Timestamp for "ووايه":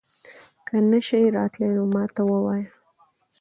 2.29-2.69